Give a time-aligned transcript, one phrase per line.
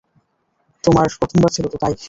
[0.83, 1.93] তোমার প্রথমবার ছিলো তো তাই।